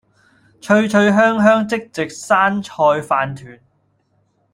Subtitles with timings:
[0.59, 3.59] 脆脆香香即席山菜飯糰